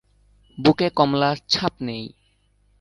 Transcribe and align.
বুকে 0.57 0.87
কমলার 0.89 1.37
ছাপ 1.49 1.73
নেই। 1.81 2.05